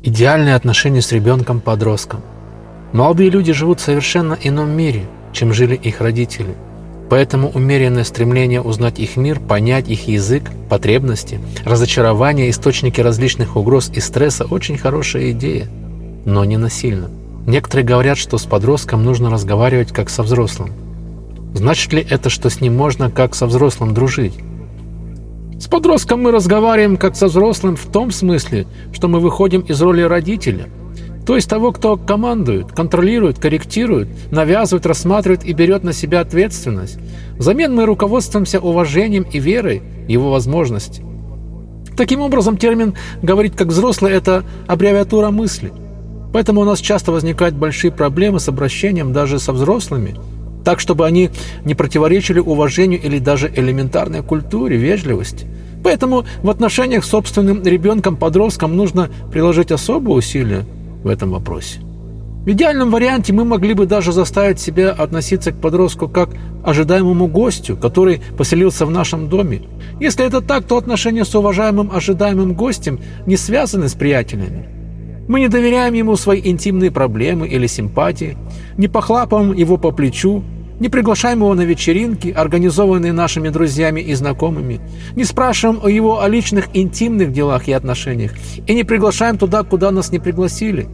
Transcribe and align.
Идеальные 0.00 0.54
отношения 0.54 1.02
с 1.02 1.10
ребенком-подростком. 1.10 2.20
Молодые 2.92 3.30
люди 3.30 3.52
живут 3.52 3.80
в 3.80 3.82
совершенно 3.82 4.38
ином 4.40 4.70
мире, 4.70 5.06
чем 5.32 5.52
жили 5.52 5.74
их 5.74 6.00
родители. 6.00 6.54
Поэтому 7.10 7.50
умеренное 7.50 8.04
стремление 8.04 8.60
узнать 8.60 9.00
их 9.00 9.16
мир, 9.16 9.40
понять 9.40 9.88
их 9.88 10.06
язык, 10.06 10.44
потребности, 10.68 11.40
разочарования, 11.64 12.48
источники 12.48 13.00
различных 13.00 13.56
угроз 13.56 13.90
и 13.92 13.98
стресса– 13.98 14.44
очень 14.50 14.78
хорошая 14.78 15.32
идея, 15.32 15.66
но 16.24 16.44
не 16.44 16.58
насильно. 16.58 17.10
Некоторые 17.46 17.84
говорят, 17.84 18.18
что 18.18 18.38
с 18.38 18.44
подростком 18.44 19.04
нужно 19.04 19.30
разговаривать 19.30 19.90
как 19.90 20.10
со 20.10 20.22
взрослым. 20.22 20.72
Значит 21.54 21.92
ли 21.92 22.06
это, 22.08 22.30
что 22.30 22.50
с 22.50 22.60
ним 22.60 22.76
можно 22.76 23.10
как 23.10 23.34
со 23.34 23.46
взрослым 23.46 23.94
дружить? 23.94 24.34
С 25.58 25.66
подростком 25.66 26.22
мы 26.22 26.30
разговариваем 26.30 26.96
как 26.96 27.16
со 27.16 27.26
взрослым 27.26 27.74
в 27.74 27.86
том 27.90 28.12
смысле, 28.12 28.66
что 28.92 29.08
мы 29.08 29.18
выходим 29.18 29.62
из 29.62 29.82
роли 29.82 30.02
родителя, 30.02 30.68
то 31.26 31.34
есть 31.34 31.50
того, 31.50 31.72
кто 31.72 31.96
командует, 31.96 32.70
контролирует, 32.70 33.40
корректирует, 33.40 34.08
навязывает, 34.30 34.86
рассматривает 34.86 35.44
и 35.44 35.52
берет 35.52 35.82
на 35.82 35.92
себя 35.92 36.20
ответственность. 36.20 36.98
Взамен 37.36 37.74
мы 37.74 37.86
руководствуемся 37.86 38.60
уважением 38.60 39.24
и 39.24 39.40
верой 39.40 39.82
в 40.06 40.08
его 40.08 40.30
возможности. 40.30 41.02
Таким 41.96 42.20
образом, 42.20 42.56
термин 42.56 42.94
«говорить 43.20 43.56
как 43.56 43.68
взрослый»– 43.68 44.12
это 44.14 44.44
аббревиатура 44.68 45.30
мысли. 45.30 45.72
Поэтому 46.32 46.60
у 46.60 46.64
нас 46.64 46.78
часто 46.78 47.10
возникают 47.10 47.56
большие 47.56 47.90
проблемы 47.90 48.38
с 48.38 48.48
обращением 48.48 49.12
даже 49.12 49.40
со 49.40 49.52
взрослыми– 49.52 50.14
так, 50.68 50.80
чтобы 50.80 51.06
они 51.06 51.30
не 51.64 51.74
противоречили 51.74 52.40
уважению 52.40 53.00
или 53.00 53.18
даже 53.18 53.50
элементарной 53.56 54.22
культуре, 54.22 54.76
вежливости. 54.76 55.46
Поэтому 55.82 56.26
в 56.42 56.50
отношениях 56.50 57.06
с 57.06 57.08
собственным 57.08 57.62
ребенком-подростком 57.62 58.76
нужно 58.76 59.08
приложить 59.32 59.72
особые 59.72 60.16
усилия 60.16 60.66
в 61.02 61.08
этом 61.08 61.30
вопросе. 61.30 61.80
В 62.44 62.50
идеальном 62.50 62.90
варианте 62.90 63.32
мы 63.32 63.46
могли 63.46 63.72
бы 63.72 63.86
даже 63.86 64.12
заставить 64.12 64.60
себя 64.60 64.90
относиться 64.90 65.52
к 65.52 65.58
подростку 65.58 66.06
как 66.06 66.28
ожидаемому 66.62 67.28
гостю, 67.28 67.74
который 67.78 68.20
поселился 68.36 68.84
в 68.84 68.90
нашем 68.90 69.30
доме. 69.30 69.62
Если 70.00 70.26
это 70.26 70.42
так, 70.42 70.64
то 70.64 70.76
отношения 70.76 71.24
с 71.24 71.34
уважаемым 71.34 71.90
ожидаемым 71.90 72.52
гостем 72.52 73.00
не 73.24 73.38
связаны 73.38 73.88
с 73.88 73.94
приятелями. 73.94 74.68
Мы 75.28 75.40
не 75.40 75.48
доверяем 75.48 75.92
ему 75.92 76.16
свои 76.16 76.40
интимные 76.42 76.90
проблемы 76.90 77.48
или 77.48 77.66
симпатии, 77.66 78.36
не 78.78 78.88
похлапываем 78.88 79.52
его 79.52 79.76
по 79.76 79.92
плечу, 79.92 80.42
не 80.80 80.88
приглашаем 80.88 81.38
его 81.40 81.54
на 81.54 81.62
вечеринки, 81.62 82.28
организованные 82.28 83.12
нашими 83.12 83.48
друзьями 83.48 84.00
и 84.00 84.14
знакомыми, 84.14 84.80
не 85.16 85.24
спрашиваем 85.24 85.80
о 85.82 85.88
его 85.88 86.20
о 86.20 86.28
личных 86.28 86.68
интимных 86.74 87.32
делах 87.32 87.68
и 87.68 87.72
отношениях 87.72 88.32
и 88.66 88.74
не 88.74 88.84
приглашаем 88.84 89.38
туда, 89.38 89.62
куда 89.62 89.90
нас 89.90 90.12
не 90.12 90.18
пригласили. 90.18 90.88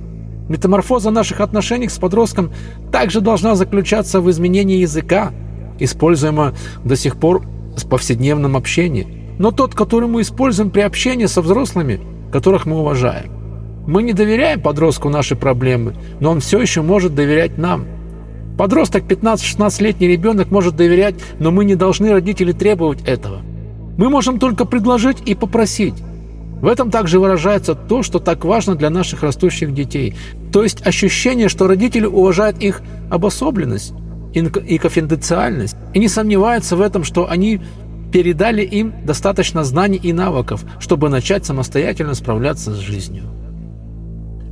Метаморфоза 0.49 1.11
наших 1.11 1.41
отношений 1.41 1.89
с 1.89 1.99
подростком 1.99 2.53
также 2.93 3.21
должна 3.21 3.55
заключаться 3.55 4.21
в 4.21 4.31
изменении 4.31 4.79
языка, 4.79 5.33
используемого 5.79 6.55
до 6.85 6.97
сих 6.97 7.17
пор 7.17 7.47
в 7.77 7.89
повседневном 7.89 8.57
общении, 8.57 9.35
но 9.39 9.51
тот, 9.51 9.75
который 9.75 10.09
мы 10.09 10.21
используем 10.21 10.71
при 10.71 10.81
общении 10.81 11.27
со 11.27 11.41
взрослыми, 11.41 12.01
которых 12.31 12.67
мы 12.67 12.79
уважаем. 12.79 13.33
Мы 13.87 14.03
не 14.03 14.13
доверяем 14.13 14.61
подростку 14.61 15.09
наши 15.09 15.37
проблемы, 15.37 15.95
но 16.21 16.31
он 16.31 16.41
все 16.41 16.61
еще 16.61 16.83
может 16.83 17.15
доверять 17.15 17.59
нам. 17.59 17.87
Подросток, 18.57 19.05
15-16-летний 19.05 20.07
ребенок 20.07 20.51
может 20.51 20.77
доверять, 20.77 21.17
но 21.41 21.51
мы 21.51 21.65
не 21.65 21.75
должны, 21.75 22.13
родители, 22.13 22.53
требовать 22.53 23.03
этого. 23.03 23.41
Мы 23.99 24.09
можем 24.09 24.39
только 24.39 24.65
предложить 24.65 25.19
и 25.27 25.35
попросить. 25.35 25.95
В 26.61 26.67
этом 26.67 26.91
также 26.91 27.19
выражается 27.19 27.75
то, 27.75 28.03
что 28.03 28.21
так 28.21 28.45
важно 28.45 28.75
для 28.75 28.91
наших 28.91 29.23
растущих 29.23 29.75
детей. 29.75 30.15
То 30.53 30.63
есть 30.63 30.87
ощущение, 30.87 31.49
что 31.49 31.67
родители 31.67 32.07
уважают 32.07 32.59
их 32.59 32.81
обособленность 33.11 33.93
и 34.33 34.79
конфиденциальность 34.79 35.77
и 35.93 35.99
не 35.99 36.09
сомневаются 36.09 36.77
в 36.77 36.81
этом, 36.81 37.05
что 37.05 37.29
они 37.29 37.61
передали 38.13 38.63
им 38.63 38.95
достаточно 39.05 39.65
знаний 39.65 40.01
и 40.03 40.13
навыков, 40.13 40.65
чтобы 40.79 41.09
начать 41.09 41.45
самостоятельно 41.45 42.15
справляться 42.15 42.73
с 42.73 42.79
жизнью. 42.79 43.25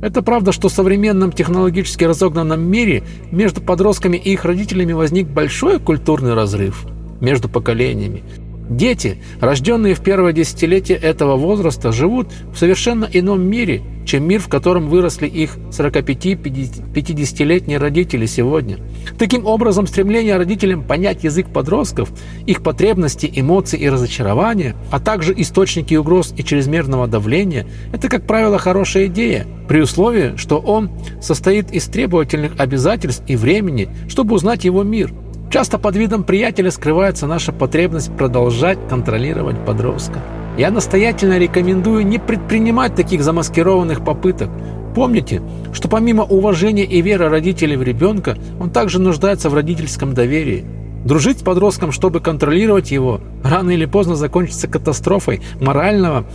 Это 0.03 0.21
правда, 0.21 0.51
что 0.51 0.67
в 0.67 0.73
современном 0.73 1.31
технологически 1.31 2.03
разогнанном 2.03 2.59
мире 2.59 3.03
между 3.31 3.61
подростками 3.61 4.17
и 4.17 4.33
их 4.33 4.43
родителями 4.43 4.91
возник 4.91 5.29
большой 5.29 5.79
культурный 5.79 6.33
разрыв 6.33 6.85
между 7.21 7.47
поколениями. 7.47 8.21
Дети, 8.69 9.17
рожденные 9.41 9.93
в 9.93 10.01
первое 10.01 10.31
десятилетие 10.31 10.97
этого 10.97 11.35
возраста, 11.35 11.91
живут 11.91 12.29
в 12.53 12.57
совершенно 12.57 13.07
ином 13.11 13.41
мире, 13.41 13.81
чем 14.05 14.27
мир, 14.27 14.39
в 14.39 14.47
котором 14.47 14.87
выросли 14.87 15.27
их 15.27 15.57
45-50-летние 15.71 17.77
родители 17.77 18.25
сегодня. 18.25 18.77
Таким 19.17 19.45
образом, 19.45 19.85
стремление 19.85 20.37
родителям 20.37 20.83
понять 20.83 21.23
язык 21.23 21.47
подростков, 21.47 22.09
их 22.45 22.63
потребности, 22.63 23.31
эмоции 23.33 23.79
и 23.79 23.89
разочарования, 23.89 24.75
а 24.91 24.99
также 24.99 25.33
источники 25.35 25.95
угроз 25.95 26.33
и 26.37 26.43
чрезмерного 26.43 27.07
давления– 27.07 27.67
это, 27.93 28.09
как 28.09 28.25
правило, 28.25 28.57
хорошая 28.57 29.07
идея, 29.07 29.45
при 29.67 29.81
условии, 29.81 30.35
что 30.37 30.59
он 30.59 30.89
состоит 31.21 31.71
из 31.71 31.85
требовательных 31.85 32.59
обязательств 32.59 33.23
и 33.27 33.35
времени, 33.35 33.89
чтобы 34.07 34.35
узнать 34.35 34.65
его 34.65 34.83
мир– 34.83 35.13
Часто 35.53 35.77
под 35.77 35.95
видом 35.95 36.23
приятеля 36.23 36.71
скрывается 36.71 37.27
наша 37.27 37.51
потребность 37.51 38.11
продолжать 38.17 38.79
контролировать 38.89 39.63
подростка. 39.63 40.19
Я 40.57 40.71
настоятельно 40.71 41.37
рекомендую 41.37 42.07
не 42.07 42.17
предпринимать 42.17 42.95
таких 42.95 43.23
замаскированных 43.23 44.03
попыток. 44.03 44.49
Помните, 44.95 45.43
что 45.71 45.87
помимо 45.87 46.23
уважения 46.23 46.85
и 46.85 47.03
веры 47.03 47.29
родителей 47.29 47.75
в 47.75 47.83
ребенка, 47.83 48.35
он 48.59 48.71
также 48.71 48.97
нуждается 48.97 49.51
в 49.51 49.53
родительском 49.53 50.15
доверии. 50.15 50.65
Дружить 51.05 51.41
с 51.41 51.43
подростком, 51.43 51.91
чтобы 51.91 52.19
контролировать 52.19 52.89
его, 52.89 53.21
рано 53.43 53.69
или 53.69 53.85
поздно 53.85 54.15
закончится 54.15 54.67
катастрофой 54.67 55.43
морального 55.61 56.25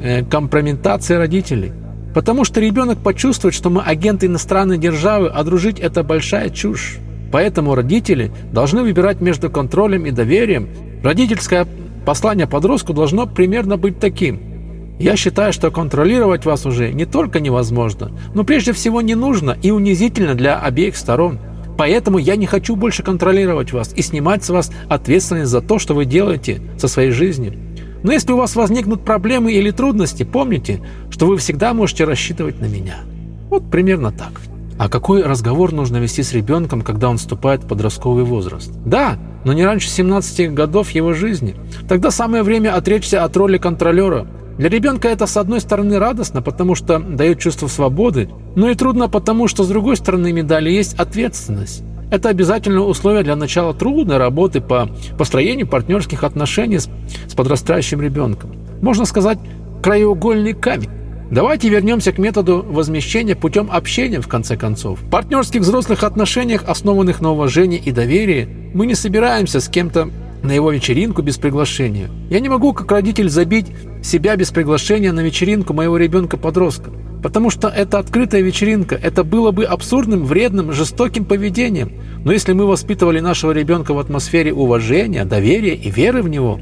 э, 0.00 0.24
компрометации 0.24 1.16
родителей. 1.16 1.72
Потому 2.14 2.44
что 2.44 2.60
ребенок 2.60 2.98
почувствует, 2.98 3.52
что 3.52 3.68
мы 3.68 3.82
агенты 3.82 4.26
иностранной 4.26 4.78
державы, 4.78 5.26
а 5.26 5.42
дружить– 5.42 5.80
это 5.80 6.04
большая 6.04 6.50
чушь. 6.50 7.00
Поэтому 7.30 7.74
родители 7.74 8.32
должны 8.52 8.82
выбирать 8.82 9.20
между 9.20 9.50
контролем 9.50 10.06
и 10.06 10.10
доверием. 10.10 10.68
Родительское 11.02 11.66
послание 12.04 12.46
подростку 12.46 12.92
должно 12.92 13.26
примерно 13.26 13.76
быть 13.76 13.98
таким. 14.00 14.40
Я 14.98 15.16
считаю, 15.16 15.52
что 15.52 15.70
контролировать 15.70 16.44
вас 16.44 16.66
уже 16.66 16.92
не 16.92 17.06
только 17.06 17.40
невозможно, 17.40 18.12
но 18.34 18.44
прежде 18.44 18.72
всего 18.72 19.00
не 19.00 19.14
нужно 19.14 19.56
и 19.62 19.70
унизительно 19.70 20.34
для 20.34 20.58
обеих 20.58 20.96
сторон. 20.96 21.38
Поэтому 21.78 22.18
я 22.18 22.36
не 22.36 22.44
хочу 22.44 22.76
больше 22.76 23.02
контролировать 23.02 23.72
вас 23.72 23.94
и 23.94 24.02
снимать 24.02 24.44
с 24.44 24.50
вас 24.50 24.70
ответственность 24.88 25.50
за 25.50 25.62
то, 25.62 25.78
что 25.78 25.94
вы 25.94 26.04
делаете 26.04 26.60
со 26.76 26.88
своей 26.88 27.12
жизнью. 27.12 27.54
Но 28.02 28.12
если 28.12 28.32
у 28.32 28.36
вас 28.36 28.56
возникнут 28.56 29.04
проблемы 29.04 29.52
или 29.52 29.70
трудности, 29.70 30.24
помните, 30.24 30.80
что 31.08 31.26
вы 31.26 31.38
всегда 31.38 31.72
можете 31.72 32.04
рассчитывать 32.04 32.60
на 32.60 32.66
меня. 32.66 32.96
Вот 33.48 33.70
примерно 33.70 34.12
так. 34.12 34.32
А 34.80 34.88
какой 34.88 35.22
разговор 35.22 35.74
нужно 35.74 35.98
вести 35.98 36.22
с 36.22 36.32
ребенком, 36.32 36.80
когда 36.80 37.10
он 37.10 37.18
вступает 37.18 37.62
в 37.62 37.66
подростковый 37.66 38.24
возраст? 38.24 38.72
Да, 38.86 39.18
но 39.44 39.52
не 39.52 39.62
раньше 39.62 39.90
17 39.90 40.54
годов 40.54 40.92
его 40.92 41.12
жизни. 41.12 41.54
Тогда 41.86 42.10
самое 42.10 42.42
время 42.42 42.74
отречься 42.74 43.22
от 43.22 43.36
роли 43.36 43.58
контролера. 43.58 44.26
Для 44.56 44.70
ребенка 44.70 45.08
это 45.08 45.26
с 45.26 45.36
одной 45.36 45.60
стороны 45.60 45.98
радостно, 45.98 46.40
потому 46.40 46.74
что 46.74 46.98
дает 46.98 47.38
чувство 47.40 47.66
свободы, 47.66 48.30
но 48.56 48.70
и 48.70 48.74
трудно, 48.74 49.10
потому 49.10 49.48
что 49.48 49.64
с 49.64 49.68
другой 49.68 49.98
стороны 49.98 50.32
медали 50.32 50.70
есть 50.70 50.94
ответственность. 50.94 51.82
Это 52.10 52.30
обязательное 52.30 52.80
условие 52.80 53.22
для 53.22 53.36
начала 53.36 53.74
трудной 53.74 54.16
работы 54.16 54.62
по 54.62 54.88
построению 55.18 55.68
партнерских 55.68 56.24
отношений 56.24 56.78
с, 56.78 56.88
с 57.28 57.34
подрастающим 57.34 58.00
ребенком. 58.00 58.56
Можно 58.80 59.04
сказать, 59.04 59.38
краеугольный 59.82 60.54
камень. 60.54 60.99
Давайте 61.30 61.68
вернемся 61.68 62.10
к 62.10 62.18
методу 62.18 62.66
возмещения 62.68 63.36
путем 63.36 63.70
общения, 63.70 64.20
в 64.20 64.26
конце 64.26 64.56
концов. 64.56 65.00
В 65.00 65.08
партнерских 65.08 65.60
взрослых 65.60 66.02
отношениях, 66.02 66.64
основанных 66.66 67.20
на 67.20 67.30
уважении 67.30 67.78
и 67.78 67.92
доверии, 67.92 68.48
мы 68.74 68.84
не 68.86 68.96
собираемся 68.96 69.60
с 69.60 69.68
кем-то 69.68 70.10
на 70.42 70.50
его 70.50 70.72
вечеринку 70.72 71.22
без 71.22 71.38
приглашения. 71.38 72.10
Я 72.30 72.40
не 72.40 72.48
могу, 72.48 72.72
как 72.72 72.90
родитель, 72.90 73.28
забить 73.28 73.68
себя 74.02 74.34
без 74.34 74.50
приглашения 74.50 75.12
на 75.12 75.20
вечеринку 75.20 75.72
моего 75.72 75.98
ребенка-подростка. 75.98 76.90
Потому 77.22 77.50
что 77.50 77.68
это 77.68 78.00
открытая 78.00 78.40
вечеринка, 78.40 78.96
это 78.96 79.22
было 79.22 79.52
бы 79.52 79.64
абсурдным, 79.64 80.24
вредным, 80.24 80.72
жестоким 80.72 81.24
поведением. 81.24 81.92
Но 82.24 82.32
если 82.32 82.54
мы 82.54 82.66
воспитывали 82.66 83.20
нашего 83.20 83.52
ребенка 83.52 83.94
в 83.94 84.00
атмосфере 84.00 84.52
уважения, 84.52 85.24
доверия 85.24 85.76
и 85.76 85.90
веры 85.90 86.22
в 86.22 86.28
него, 86.28 86.58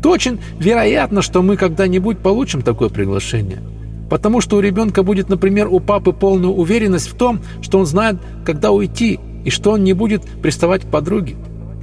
то 0.00 0.10
очень 0.10 0.38
вероятно, 0.60 1.22
что 1.22 1.42
мы 1.42 1.56
когда-нибудь 1.56 2.18
получим 2.18 2.62
такое 2.62 2.88
приглашение. 2.88 3.62
Потому 4.08 4.40
что 4.40 4.56
у 4.56 4.60
ребенка 4.60 5.02
будет, 5.02 5.28
например, 5.28 5.68
у 5.68 5.80
папы 5.80 6.12
полная 6.12 6.50
уверенность 6.50 7.08
в 7.08 7.16
том, 7.16 7.40
что 7.60 7.78
он 7.78 7.86
знает, 7.86 8.16
когда 8.44 8.70
уйти, 8.70 9.18
и 9.44 9.50
что 9.50 9.72
он 9.72 9.84
не 9.84 9.92
будет 9.92 10.22
приставать 10.42 10.82
к 10.82 10.90
подруге. 10.90 11.36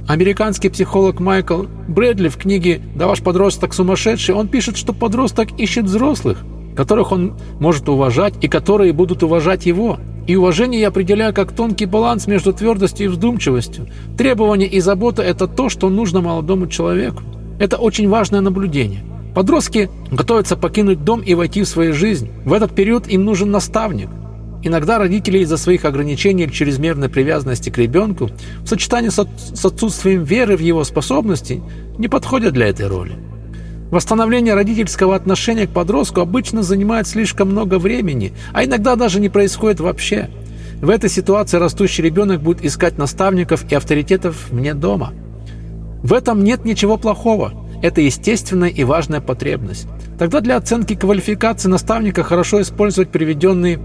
Американский 0.06 0.68
психолог 0.68 1.18
Майкл 1.18 1.64
Брэдли 1.88 2.28
в 2.28 2.36
книге 2.36 2.82
«Да 2.94 3.06
ваш 3.06 3.22
подросток 3.22 3.72
сумасшедший» 3.72 4.34
он 4.34 4.48
пишет, 4.48 4.76
что 4.76 4.92
подросток 4.92 5.58
ищет 5.58 5.86
взрослых, 5.86 6.44
которых 6.76 7.10
он 7.10 7.38
может 7.58 7.88
уважать 7.88 8.34
и 8.42 8.48
которые 8.48 8.92
будут 8.92 9.22
уважать 9.22 9.64
его. 9.64 9.98
И 10.26 10.36
уважение 10.36 10.80
я 10.82 10.88
определяю 10.88 11.32
как 11.32 11.52
тонкий 11.52 11.86
баланс 11.86 12.26
между 12.26 12.52
твердостью 12.52 13.06
и 13.06 13.08
вздумчивостью. 13.08 13.88
Требование 14.18 14.68
и 14.68 14.80
забота– 14.80 15.22
это 15.22 15.46
то, 15.46 15.70
что 15.70 15.88
нужно 15.88 16.20
молодому 16.20 16.66
человеку. 16.66 17.22
Это 17.58 17.76
очень 17.76 18.08
важное 18.08 18.40
наблюдение. 18.42 19.04
Подростки 19.34 19.90
готовятся 20.10 20.56
покинуть 20.56 21.04
дом 21.04 21.20
и 21.20 21.34
войти 21.34 21.62
в 21.62 21.68
свою 21.68 21.92
жизнь. 21.92 22.30
В 22.44 22.52
этот 22.52 22.74
период 22.74 23.08
им 23.08 23.24
нужен 23.24 23.50
наставник. 23.50 24.08
Иногда 24.62 24.98
родители 24.98 25.38
из-за 25.40 25.56
своих 25.56 25.84
ограничений 25.84 26.44
или 26.44 26.50
чрезмерной 26.50 27.08
привязанности 27.08 27.68
к 27.68 27.76
ребенку 27.76 28.30
в 28.60 28.66
сочетании 28.66 29.10
с 29.10 29.18
отсутствием 29.64 30.22
веры 30.22 30.56
в 30.56 30.60
его 30.60 30.84
способности 30.84 31.62
не 31.98 32.08
подходят 32.08 32.54
для 32.54 32.68
этой 32.68 32.86
роли. 32.86 33.18
Восстановление 33.90 34.54
родительского 34.54 35.14
отношения 35.14 35.66
к 35.66 35.70
подростку 35.70 36.20
обычно 36.20 36.62
занимает 36.62 37.06
слишком 37.06 37.50
много 37.50 37.78
времени, 37.78 38.32
а 38.52 38.64
иногда 38.64 38.96
даже 38.96 39.20
не 39.20 39.28
происходит 39.28 39.80
вообще. 39.80 40.30
В 40.80 40.88
этой 40.88 41.10
ситуации 41.10 41.58
растущий 41.58 42.02
ребенок 42.02 42.42
будет 42.42 42.64
искать 42.64 42.98
наставников 42.98 43.70
и 43.70 43.74
авторитетов 43.74 44.48
вне 44.50 44.74
дома. 44.74 45.12
В 46.02 46.12
этом 46.12 46.42
нет 46.42 46.64
ничего 46.64 46.96
плохого. 46.96 47.63
Это 47.84 48.00
естественная 48.00 48.70
и 48.70 48.82
важная 48.82 49.20
потребность. 49.20 49.86
Тогда 50.18 50.40
для 50.40 50.56
оценки 50.56 50.94
квалификации 50.94 51.68
наставника 51.68 52.22
хорошо 52.22 52.62
использовать 52.62 53.10
приведенный 53.10 53.78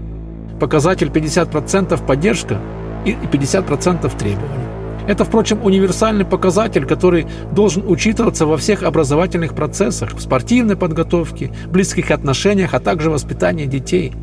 показатель 0.58 1.08
50% 1.08 2.06
поддержка 2.06 2.58
и 3.04 3.10
50% 3.10 4.10
требований. 4.16 4.64
Это, 5.06 5.26
впрочем, 5.26 5.62
универсальный 5.62 6.24
показатель, 6.24 6.86
который 6.86 7.26
должен 7.52 7.86
учитываться 7.86 8.46
во 8.46 8.56
всех 8.56 8.84
образовательных 8.84 9.54
процессах, 9.54 10.14
в 10.14 10.20
спортивной 10.22 10.76
подготовке, 10.76 11.52
близких 11.66 12.10
отношениях, 12.10 12.72
а 12.72 12.80
также 12.80 13.10
воспитании 13.10 13.66
детей. 13.66 14.14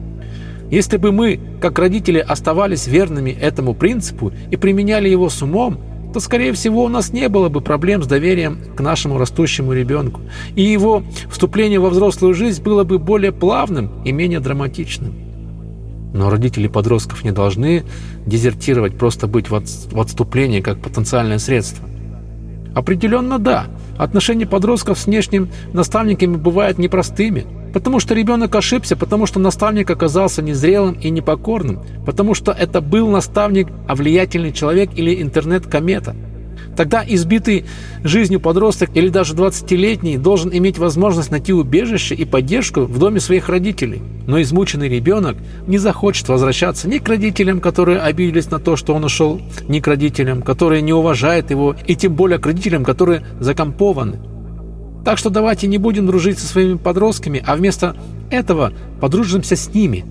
Если 0.72 0.98
бы 0.98 1.12
мы, 1.12 1.40
как 1.62 1.78
родители, 1.78 2.18
оставались 2.18 2.88
верными 2.88 3.30
этому 3.30 3.76
принципу 3.76 4.34
и 4.50 4.58
применяли 4.58 5.08
его 5.08 5.30
с 5.30 5.40
умом, 5.44 5.80
то, 6.14 6.20
скорее 6.20 6.54
всего, 6.54 6.84
у 6.84 6.88
нас 6.88 7.14
не 7.14 7.30
было 7.30 7.50
бы 7.50 7.62
проблем 7.62 8.02
с 8.04 8.08
доверием 8.08 8.60
к 8.76 8.82
нашему 8.82 9.18
растущему 9.18 9.74
ребенку, 9.74 10.22
и 10.56 10.64
его 10.64 11.04
вступление 11.30 11.80
во 11.80 11.90
взрослую 11.90 12.34
жизнь 12.34 12.64
было 12.64 12.84
бы 12.84 12.98
более 13.00 13.32
плавным 13.32 14.04
и 14.04 14.12
менее 14.12 14.40
драматичным. 14.40 15.14
Но 16.14 16.30
родители 16.30 16.68
подростков 16.68 17.24
не 17.24 17.32
должны 17.32 17.84
дезертировать, 18.26 18.98
просто 18.98 19.28
быть 19.28 19.50
в 19.50 20.00
отступлении 20.00 20.62
как 20.62 20.80
потенциальное 20.80 21.38
средство. 21.38 21.88
Определенно 22.74 23.40
да. 23.40 23.68
Отношения 23.98 24.46
подростков 24.46 25.00
с 25.00 25.08
внешними 25.08 25.50
наставниками 25.74 26.38
бывают 26.38 26.78
непростыми, 26.78 27.46
потому 27.74 28.00
что 28.00 28.14
ребенок 28.14 28.56
ошибся, 28.56 28.96
потому 28.96 29.26
что 29.26 29.40
наставник 29.40 29.90
оказался 29.90 30.42
незрелым 30.42 30.94
и 30.94 31.10
непокорным, 31.10 31.82
потому 32.06 32.34
что 32.34 32.52
это 32.52 32.82
был 32.82 33.10
наставник, 33.10 33.68
а 33.88 33.96
влиятельный 33.96 34.52
человек 34.52 34.92
или 34.96 35.22
интернет-комета– 35.22 36.16
Тогда 36.78 37.04
избитый 37.06 37.66
жизнью 38.04 38.40
подросток 38.40 38.92
или 38.94 39.10
даже 39.10 39.34
20-летний 39.34 40.18
должен 40.18 40.56
иметь 40.56 40.78
возможность 40.78 41.32
найти 41.32 41.52
убежище 41.52 42.14
и 42.14 42.24
поддержку 42.24 42.82
в 42.82 43.00
доме 43.00 43.20
своих 43.20 43.50
родителей. 43.50 44.04
Но 44.28 44.40
измученный 44.42 44.88
ребенок 44.88 45.38
не 45.66 45.80
захочет 45.80 46.30
возвращаться 46.30 46.88
ни 46.88 47.00
к 47.00 47.10
родителям, 47.10 47.62
которые 47.62 48.00
обиделись 48.00 48.52
на 48.52 48.60
то, 48.60 48.76
что 48.76 48.94
он 48.94 49.04
ушел, 49.04 49.42
ни 49.68 49.80
к 49.80 49.88
родителям, 49.88 50.44
которые 50.44 50.84
не 50.84 50.94
уважают 50.94 51.50
его, 51.50 51.76
и 51.88 51.96
тем 51.96 52.14
более 52.14 52.38
к 52.38 52.46
родителям, 52.46 52.84
которые 52.84 53.26
закомпованы. 53.40 54.20
Так 55.08 55.18
что 55.18 55.30
давайте 55.30 55.68
не 55.68 55.78
будем 55.78 56.06
дружить 56.06 56.38
со 56.38 56.46
своими 56.46 56.76
подростками, 56.76 57.42
а 57.48 57.56
вместо 57.56 57.96
этого 58.30 58.74
подружимся 59.00 59.56
с 59.56 59.74
ними. 59.74 60.04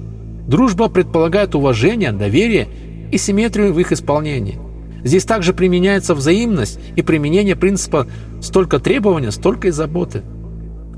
Дружба 0.49 0.89
предполагает 0.89 1.55
уважение, 1.55 2.13
доверие 2.13 2.67
и 3.13 3.19
симметрию 3.19 3.75
в 3.75 3.79
их 3.79 3.93
исполнении. 3.93 4.59
Здесь 5.05 5.27
также 5.27 5.53
применяется 5.53 6.15
взаимность 6.15 6.81
и 6.97 7.03
применение 7.03 7.57
принципа 7.57 8.07
«столько 8.41 8.79
требования, 8.79 9.33
столько 9.33 9.69
и 9.69 9.71
заботы». 9.71 10.23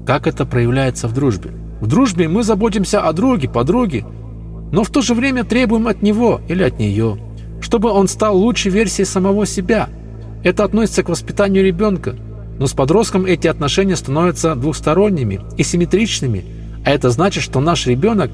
Как 0.06 0.28
это 0.28 0.46
проявляется 0.46 1.08
в 1.08 1.12
дружбе? 1.12 1.50
В 1.80 1.88
дружбе 1.88 2.28
мы 2.28 2.44
заботимся 2.44 3.00
о 3.00 3.12
друге, 3.12 3.48
подруге, 3.48 4.06
но 4.70 4.84
в 4.84 4.90
то 4.90 5.02
же 5.02 5.14
время 5.14 5.42
требуем 5.42 5.88
от 5.88 6.02
него 6.02 6.40
или 6.46 6.62
от 6.62 6.78
нее, 6.78 7.18
чтобы 7.60 7.90
он 7.90 8.06
стал 8.06 8.38
лучшей 8.38 8.70
версией 8.70 9.06
самого 9.06 9.44
себя. 9.44 9.88
Это 10.44 10.62
относится 10.62 11.02
к 11.02 11.08
воспитанию 11.08 11.64
ребенка, 11.64 12.14
но 12.58 12.66
с 12.66 12.72
подростком 12.72 13.24
эти 13.24 13.46
отношения 13.46 13.96
становятся 13.96 14.54
двухсторонними 14.54 15.40
и 15.56 15.62
симметричными, 15.62 16.44
а 16.84 16.90
это 16.90 17.10
значит, 17.10 17.42
что 17.42 17.60
наш 17.60 17.86
ребенок 17.86 18.30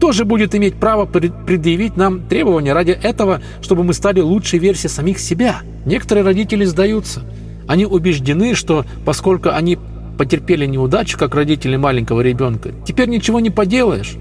тоже 0.00 0.24
будет 0.24 0.54
иметь 0.54 0.74
право 0.74 1.04
предъявить 1.04 1.96
нам 1.96 2.22
требования 2.22 2.72
ради 2.72 2.92
этого, 2.92 3.42
чтобы 3.60 3.84
мы 3.84 3.92
стали 3.92 4.20
лучшей 4.20 4.58
версией 4.58 4.90
самих 4.90 5.18
себя. 5.18 5.60
Некоторые 5.84 6.24
родители 6.24 6.64
сдаются. 6.64 7.22
Они 7.68 7.84
убеждены, 7.84 8.54
что 8.54 8.86
поскольку 9.04 9.50
они 9.50 9.78
потерпели 10.18 10.66
неудачу, 10.66 11.18
как 11.18 11.34
родители 11.34 11.76
маленького 11.76 12.22
ребенка, 12.22 12.70
теперь 12.86 13.08
ничего 13.08 13.40
не 13.40 13.50
поделаешь. 13.50 14.16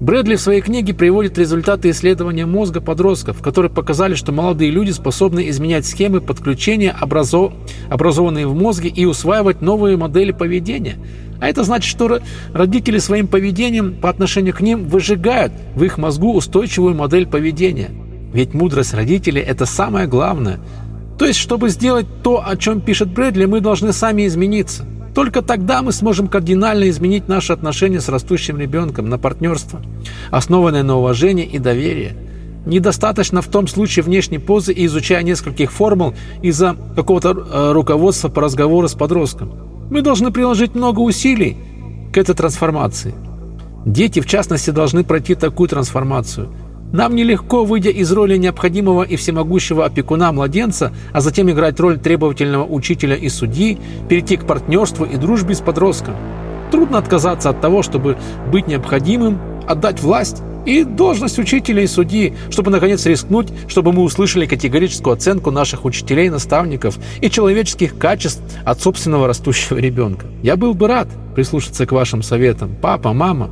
Брэдли 0.00 0.36
в 0.36 0.40
своей 0.40 0.62
книге 0.62 0.94
приводит 0.94 1.38
результаты 1.38 1.90
исследования 1.90 2.46
мозга 2.46 2.80
подростков, 2.80 3.42
которые 3.42 3.70
показали, 3.70 4.14
что 4.14 4.32
молодые 4.32 4.70
люди 4.70 4.90
способны 4.90 5.48
изменять 5.50 5.86
схемы 5.86 6.20
подключения, 6.20 6.96
образов... 6.98 7.52
образованные 7.88 8.46
в 8.46 8.54
мозге, 8.54 8.88
и 8.88 9.04
усваивать 9.04 9.60
новые 9.60 9.96
модели 9.96 10.32
поведения– 10.32 10.96
а 11.40 11.48
это 11.48 11.64
значит, 11.64 11.90
что 11.90 12.20
родители 12.52 12.98
своим 12.98 13.26
поведением 13.26 13.94
по 13.94 14.10
отношению 14.10 14.54
к 14.54 14.60
ним 14.60 14.86
выжигают 14.86 15.52
в 15.74 15.82
их 15.82 15.96
мозгу 15.96 16.34
устойчивую 16.34 16.94
модель 16.94 17.26
поведения. 17.26 17.90
Ведь 18.32 18.52
мудрость 18.52 18.94
родителей– 18.94 19.40
это 19.46 19.64
самое 19.64 20.06
главное. 20.06 20.60
То 21.18 21.24
есть, 21.24 21.38
чтобы 21.38 21.70
сделать 21.70 22.06
то, 22.22 22.46
о 22.46 22.56
чем 22.56 22.80
пишет 22.80 23.08
Брэдли, 23.08 23.46
мы 23.46 23.60
должны 23.60 23.92
сами 23.92 24.26
измениться. 24.26 24.84
Только 25.14 25.42
тогда 25.42 25.82
мы 25.82 25.92
сможем 25.92 26.28
кардинально 26.28 26.88
изменить 26.88 27.28
наши 27.28 27.52
отношения 27.52 28.00
с 28.00 28.08
растущим 28.08 28.58
ребенком 28.58 29.08
на 29.08 29.18
партнерство, 29.18 29.80
основанное 30.30 30.82
на 30.82 30.96
уважении 30.96 31.44
и 31.44 31.58
доверии. 31.58 32.14
Недостаточно 32.66 33.42
в 33.42 33.48
том 33.48 33.66
случае 33.66 34.04
внешней 34.04 34.38
позы 34.38 34.72
и 34.72 34.86
изучая 34.86 35.22
нескольких 35.22 35.72
формул 35.72 36.14
из-за 36.42 36.76
какого-то 36.94 37.30
э, 37.30 37.72
руководства 37.72 38.28
по 38.28 38.42
разговору 38.42 38.86
с 38.86 38.94
подростком. 38.94 39.52
Мы 39.90 40.02
должны 40.02 40.30
приложить 40.30 40.74
много 40.74 41.00
усилий 41.00 41.56
к 42.12 42.18
этой 42.18 42.34
трансформации. 42.34 43.14
Дети, 43.86 44.20
в 44.20 44.26
частности, 44.26 44.70
должны 44.70 45.04
пройти 45.04 45.34
такую 45.34 45.68
трансформацию. 45.68 46.50
Нам 46.92 47.14
нелегко, 47.14 47.64
выйдя 47.64 47.90
из 47.90 48.10
роли 48.10 48.36
необходимого 48.36 49.04
и 49.04 49.16
всемогущего 49.16 49.84
опекуна 49.84 50.32
младенца, 50.32 50.92
а 51.12 51.20
затем 51.20 51.48
играть 51.50 51.78
роль 51.78 51.98
требовательного 51.98 52.64
учителя 52.64 53.14
и 53.14 53.28
судьи, 53.28 53.78
перейти 54.08 54.36
к 54.36 54.44
партнерству 54.44 55.04
и 55.04 55.16
дружбе 55.16 55.54
с 55.54 55.60
подростком. 55.60 56.16
Трудно 56.72 56.98
отказаться 56.98 57.50
от 57.50 57.60
того, 57.60 57.82
чтобы 57.82 58.16
быть 58.50 58.66
необходимым, 58.66 59.38
отдать 59.68 60.00
власть 60.02 60.42
и 60.66 60.84
должность 60.84 61.38
учителя 61.38 61.82
и 61.82 61.86
судьи, 61.86 62.34
чтобы 62.50 62.70
наконец 62.70 63.06
рискнуть, 63.06 63.48
чтобы 63.68 63.92
мы 63.92 64.02
услышали 64.02 64.46
категорическую 64.46 65.14
оценку 65.14 65.50
наших 65.50 65.84
учителей, 65.84 66.28
наставников 66.28 66.98
и 67.20 67.30
человеческих 67.30 67.96
качеств 67.98 68.42
от 68.64 68.80
собственного 68.80 69.26
растущего 69.26 69.78
ребенка. 69.78 70.26
Я 70.42 70.56
был 70.56 70.74
бы 70.74 70.88
рад 70.88 71.08
прислушаться 71.34 71.86
к 71.86 71.92
вашим 71.92 72.22
советам, 72.22 72.76
папа, 72.80 73.12
мама, 73.12 73.50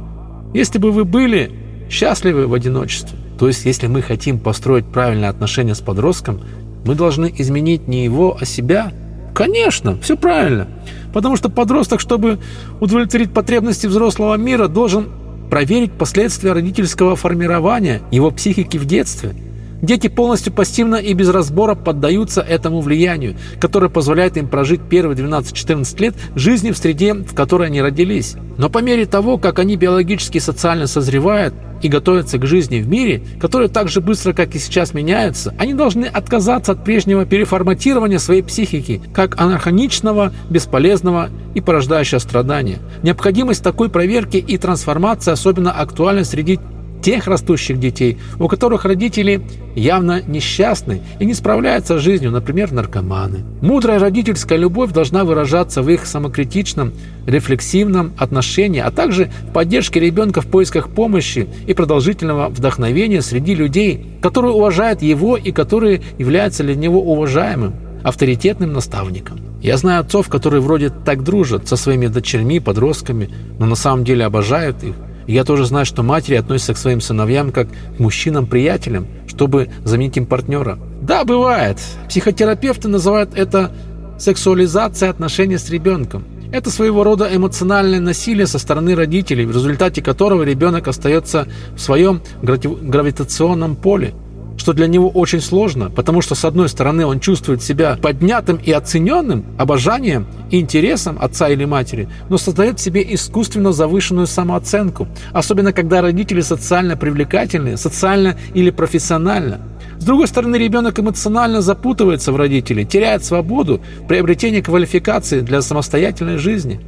если 0.54 0.78
бы 0.78 0.90
вы 0.90 1.04
были 1.04 1.67
счастливы 1.88 2.46
в 2.46 2.54
одиночестве. 2.54 3.18
То 3.38 3.48
есть, 3.48 3.64
если 3.64 3.86
мы 3.86 4.02
хотим 4.02 4.38
построить 4.38 4.86
правильные 4.86 5.30
отношения 5.30 5.74
с 5.74 5.80
подростком, 5.80 6.40
мы 6.84 6.94
должны 6.94 7.32
изменить 7.38 7.88
не 7.88 8.04
его, 8.04 8.36
а 8.40 8.44
себя. 8.44 8.92
Конечно, 9.34 9.98
все 10.00 10.16
правильно. 10.16 10.68
Потому 11.12 11.36
что 11.36 11.48
подросток, 11.48 12.00
чтобы 12.00 12.38
удовлетворить 12.80 13.32
потребности 13.32 13.86
взрослого 13.86 14.34
мира, 14.34 14.68
должен 14.68 15.08
проверить 15.50 15.92
последствия 15.92 16.52
родительского 16.52 17.16
формирования 17.16 18.02
его 18.10 18.30
психики 18.30 18.76
в 18.76 18.84
детстве. 18.84 19.34
Дети 19.82 20.08
полностью 20.08 20.52
пассивно 20.52 20.96
и 20.96 21.12
без 21.14 21.28
разбора 21.28 21.74
поддаются 21.74 22.40
этому 22.40 22.80
влиянию, 22.80 23.36
которое 23.60 23.88
позволяет 23.88 24.36
им 24.36 24.48
прожить 24.48 24.80
первые 24.88 25.16
12-14 25.16 26.00
лет 26.00 26.14
жизни 26.34 26.72
в 26.72 26.78
среде, 26.78 27.14
в 27.14 27.34
которой 27.34 27.68
они 27.68 27.80
родились. 27.80 28.34
Но 28.56 28.68
по 28.68 28.78
мере 28.78 29.06
того, 29.06 29.38
как 29.38 29.58
они 29.58 29.76
биологически 29.76 30.38
и 30.38 30.40
социально 30.40 30.86
созревают, 30.86 31.54
и 31.82 31.88
готовятся 31.88 32.38
к 32.38 32.46
жизни 32.46 32.80
в 32.80 32.88
мире, 32.88 33.22
который 33.40 33.68
так 33.68 33.88
же 33.88 34.00
быстро, 34.00 34.32
как 34.32 34.54
и 34.54 34.58
сейчас, 34.58 34.94
меняется, 34.94 35.54
они 35.58 35.74
должны 35.74 36.06
отказаться 36.06 36.72
от 36.72 36.84
прежнего 36.84 37.24
переформатирования 37.24 38.18
своей 38.18 38.42
психики, 38.42 39.00
как 39.14 39.40
анахроничного, 39.40 40.32
бесполезного 40.50 41.30
и 41.54 41.60
порождающего 41.60 42.18
страдания. 42.18 42.78
Необходимость 43.02 43.62
такой 43.62 43.88
проверки 43.90 44.36
и 44.38 44.58
трансформации 44.58 45.30
особенно 45.30 45.72
актуальна 45.72 46.24
среди 46.24 46.58
тех 47.00 47.26
растущих 47.26 47.78
детей, 47.78 48.18
у 48.38 48.48
которых 48.48 48.84
родители 48.84 49.40
явно 49.74 50.22
несчастны 50.26 51.02
и 51.18 51.24
не 51.24 51.34
справляются 51.34 51.98
с 51.98 52.02
жизнью, 52.02 52.30
например, 52.30 52.72
наркоманы. 52.72 53.44
Мудрая 53.60 53.98
родительская 53.98 54.58
любовь 54.58 54.92
должна 54.92 55.24
выражаться 55.24 55.82
в 55.82 55.88
их 55.88 56.06
самокритичном, 56.06 56.92
рефлексивном 57.26 58.12
отношении, 58.16 58.80
а 58.80 58.90
также 58.90 59.30
в 59.48 59.52
поддержке 59.52 60.00
ребенка 60.00 60.40
в 60.40 60.46
поисках 60.46 60.88
помощи 60.88 61.48
и 61.66 61.74
продолжительного 61.74 62.48
вдохновения 62.48 63.22
среди 63.22 63.54
людей, 63.54 64.06
которые 64.20 64.52
уважают 64.52 65.02
его 65.02 65.36
и 65.36 65.52
которые 65.52 66.02
являются 66.18 66.64
для 66.64 66.74
него 66.74 67.00
уважаемым, 67.00 67.74
авторитетным 68.02 68.72
наставником. 68.72 69.40
Я 69.60 69.76
знаю 69.76 70.02
отцов, 70.02 70.28
которые 70.28 70.60
вроде 70.60 70.90
так 70.90 71.24
дружат 71.24 71.66
со 71.66 71.76
своими 71.76 72.06
дочерьми, 72.06 72.60
подростками, 72.60 73.28
но 73.58 73.66
на 73.66 73.74
самом 73.74 74.04
деле 74.04 74.24
обожают 74.24 74.82
их, 74.84 74.94
я 75.32 75.44
тоже 75.44 75.66
знаю, 75.66 75.84
что 75.86 76.02
матери 76.02 76.36
относятся 76.36 76.74
к 76.74 76.78
своим 76.78 77.00
сыновьям 77.00 77.52
как 77.52 77.68
к 77.68 77.98
мужчинам-приятелям, 77.98 79.06
чтобы 79.26 79.68
заменить 79.84 80.16
им 80.16 80.26
партнера. 80.26 80.78
Да, 81.02 81.24
бывает. 81.24 81.78
Психотерапевты 82.08 82.88
называют 82.88 83.34
это 83.34 83.70
сексуализацией 84.18 85.10
отношений 85.10 85.58
с 85.58 85.70
ребенком. 85.70 86.24
Это 86.50 86.70
своего 86.70 87.04
рода 87.04 87.28
эмоциональное 87.30 88.00
насилие 88.00 88.46
со 88.46 88.58
стороны 88.58 88.94
родителей, 88.94 89.44
в 89.44 89.50
результате 89.50 90.00
которого 90.00 90.42
ребенок 90.44 90.88
остается 90.88 91.46
в 91.74 91.80
своем 91.80 92.22
гравитационном 92.42 93.76
поле 93.76 94.14
что 94.58 94.72
для 94.72 94.86
него 94.86 95.08
очень 95.08 95.40
сложно, 95.40 95.88
потому 95.88 96.20
что, 96.20 96.34
с 96.34 96.44
одной 96.44 96.68
стороны, 96.68 97.06
он 97.06 97.20
чувствует 97.20 97.62
себя 97.62 97.96
поднятым 98.00 98.56
и 98.56 98.72
оцененным 98.72 99.46
обожанием 99.56 100.26
и 100.50 100.60
интересом 100.60 101.16
отца 101.20 101.48
или 101.48 101.64
матери, 101.64 102.08
но 102.28 102.36
создает 102.36 102.78
в 102.78 102.82
себе 102.82 103.06
искусственно 103.14 103.72
завышенную 103.72 104.26
самооценку, 104.26 105.08
особенно 105.32 105.72
когда 105.72 106.02
родители 106.02 106.40
социально 106.40 106.96
привлекательны, 106.96 107.76
социально 107.76 108.36
или 108.52 108.70
профессионально. 108.70 109.60
С 109.98 110.04
другой 110.04 110.28
стороны, 110.28 110.56
ребенок 110.56 110.98
эмоционально 110.98 111.60
запутывается 111.60 112.32
в 112.32 112.36
родителей, 112.36 112.84
теряет 112.84 113.24
свободу 113.24 113.80
в 114.00 114.06
приобретении 114.06 114.60
квалификации 114.60 115.40
для 115.40 115.62
самостоятельной 115.62 116.36
жизни, 116.36 116.80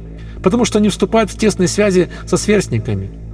потому 0.43 0.65
что 0.65 0.79
не 0.79 0.89
вступает 0.89 1.29
в 1.29 1.37
тесные 1.37 1.67
связи 1.67 2.09
со 2.25 2.37
сверстниками. 2.37 3.30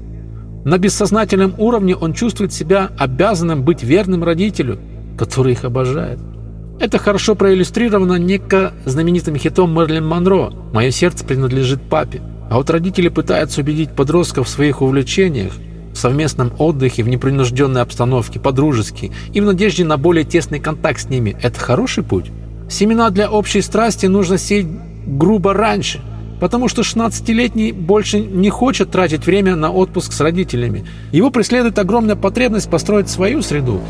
На 0.66 0.78
бессознательном 0.78 1.54
уровне 1.58 1.96
он 1.96 2.14
чувствует 2.14 2.52
себя 2.52 2.92
обязанным 2.98 3.64
быть 3.64 3.84
верным 3.84 4.24
родителю, 4.24 4.80
который 5.18 5.54
их 5.54 5.64
обожает. 5.64 6.20
Это 6.80 7.00
хорошо 7.00 7.36
проиллюстрировано 7.36 8.18
неко 8.18 8.72
знаменитым 8.86 9.36
хитом 9.36 9.74
Мерлин 9.74 10.06
Монро 10.06 10.52
«Мое 10.74 10.92
сердце 10.92 11.26
принадлежит 11.26 11.82
папе». 11.82 12.22
А 12.50 12.58
вот 12.58 12.70
родители 12.70 13.10
пытаются 13.10 13.62
убедить 13.62 13.92
подростков 13.92 14.48
в 14.48 14.50
своих 14.50 14.82
увлечениях, 14.82 15.54
в 15.94 15.98
совместном 15.98 16.54
отдыхе, 16.60 17.04
в 17.04 17.10
непринужденной 17.10 17.82
обстановке, 17.82 18.40
по-дружески 18.40 19.12
и 19.34 19.42
в 19.42 19.46
надежде 19.46 19.84
на 19.84 19.98
более 19.98 20.24
тесный 20.24 20.60
контакт 20.60 21.02
с 21.02 21.10
ними. 21.10 21.36
Это 21.42 21.60
хороший 21.60 22.04
путь? 22.04 22.32
Семена 22.70 23.10
для 23.10 23.30
общей 23.32 23.62
страсти 23.62 24.06
нужно 24.06 24.38
сеять 24.38 24.68
грубо 25.08 25.54
раньше– 25.54 26.02
потому 26.40 26.68
что 26.68 26.82
16-летний 26.82 27.72
больше 27.72 28.20
не 28.20 28.50
хочет 28.50 28.92
тратить 28.92 29.26
время 29.26 29.56
на 29.56 29.72
отпуск 29.72 30.14
с 30.14 30.22
родителями. 30.22 30.86
Его 31.12 31.32
преследует 31.32 31.80
огромная 31.80 32.16
потребность 32.16 32.70
построить 32.70 33.10
свою 33.10 33.42
среду, 33.42 33.82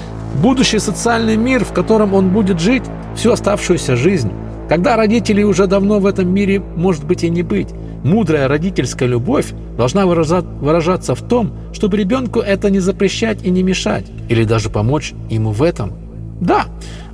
будущий 0.41 0.79
социальный 0.79 1.37
мир, 1.37 1.65
в 1.65 1.73
котором 1.73 2.13
он 2.13 2.29
будет 2.29 2.59
жить 2.59 2.83
всю 3.15 3.31
оставшуюся 3.31 3.95
жизнь. 3.95 4.31
Когда 4.69 4.97
родителей 4.97 5.45
уже 5.45 5.65
давно 5.65 5.99
в 5.99 6.05
этом 6.05 6.27
мире 6.33 6.59
может 6.59 7.05
быть 7.05 7.23
и 7.23 7.29
не 7.29 7.41
быть. 7.41 7.69
Мудрая 8.03 8.47
родительская 8.47 9.07
любовь 9.07 9.53
должна 9.77 10.05
выражаться 10.05 11.15
в 11.15 11.21
том, 11.21 11.53
чтобы 11.73 11.97
ребенку 11.97 12.39
это 12.39 12.69
не 12.69 12.79
запрещать 12.79 13.43
и 13.43 13.49
не 13.49 13.63
мешать, 13.63 14.05
или 14.27 14.43
даже 14.43 14.69
помочь 14.69 15.13
ему 15.29 15.51
в 15.51 15.63
этом. 15.63 15.93
Да, 16.41 16.65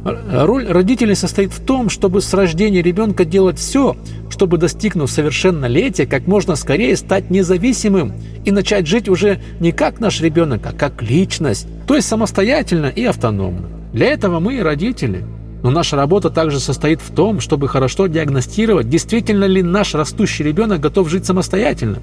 роль 0.04 0.68
родителей 0.68 1.16
состоит 1.16 1.52
в 1.52 1.64
том, 1.64 1.90
чтобы 1.90 2.22
с 2.22 2.34
рождения 2.34 2.82
ребенка 2.82 3.26
делать 3.26 3.58
все, 3.58 3.96
чтобы, 4.30 4.58
достигнув 4.58 5.10
совершеннолетия, 5.10 6.06
как 6.06 6.28
можно 6.28 6.56
скорее 6.56 6.98
стать 6.98 7.30
независимым 7.30 8.14
и 8.44 8.52
начать 8.52 8.88
жить 8.88 9.08
уже 9.08 9.42
не 9.60 9.72
как 9.72 10.00
наш 10.00 10.22
ребенок, 10.22 10.66
а 10.66 10.74
как 10.74 11.02
личность, 11.02 11.68
то 11.88 11.96
есть 11.96 12.08
самостоятельно 12.08 12.88
и 12.88 13.04
автономно. 13.06 13.70
Для 13.94 14.08
этого 14.08 14.40
мы 14.40 14.56
и 14.56 14.62
родители. 14.62 15.24
Но 15.62 15.72
наша 15.72 15.96
работа 15.96 16.30
также 16.30 16.60
состоит 16.60 17.00
в 17.00 17.14
том, 17.14 17.40
чтобы 17.40 17.70
хорошо 17.70 18.08
диагностировать, 18.08 18.90
действительно 18.90 19.46
ли 19.46 19.64
наш 19.64 19.96
растущий 19.96 20.44
ребенок 20.44 20.82
готов 20.82 21.10
жить 21.10 21.26
самостоятельно. 21.26 22.00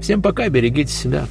Всем 0.00 0.22
пока, 0.22 0.48
берегите 0.48 0.92
себя. 0.92 1.26